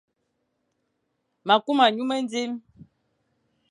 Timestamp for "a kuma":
1.59-1.85